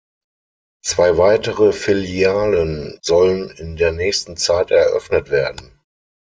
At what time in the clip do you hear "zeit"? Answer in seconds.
4.35-4.71